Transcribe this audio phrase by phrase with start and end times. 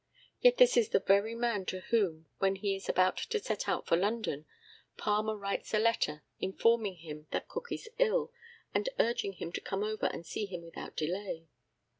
[0.39, 3.85] Yet this is the very man to whom, when he is about to set out
[3.85, 4.47] for London,
[4.97, 8.31] Palmer writes a letter informing him that Cook is ill,
[8.73, 11.49] and urging him to come over and see him without delay.